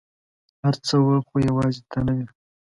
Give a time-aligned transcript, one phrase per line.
[0.63, 2.25] هر څه وه، خو یوازي ته نه وې!